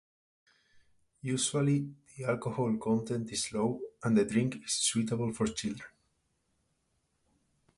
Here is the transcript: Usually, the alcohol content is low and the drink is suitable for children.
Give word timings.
Usually, 1.21 1.87
the 2.17 2.25
alcohol 2.25 2.75
content 2.77 3.31
is 3.33 3.53
low 3.53 3.79
and 4.01 4.17
the 4.17 4.25
drink 4.25 4.55
is 4.65 4.73
suitable 4.73 5.31
for 5.31 5.45
children. 5.45 5.89